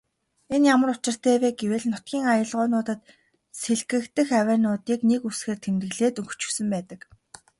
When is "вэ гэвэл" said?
1.41-1.85